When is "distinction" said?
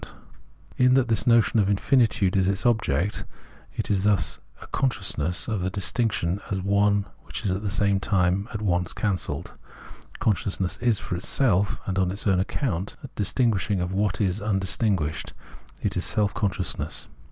5.69-6.41